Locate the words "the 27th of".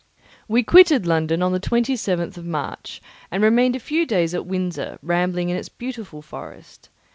1.51-2.43